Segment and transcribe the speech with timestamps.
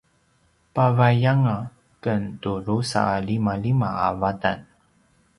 [0.73, 1.57] pavaiyanga
[2.03, 4.59] ken tu drusa a limalima a vatan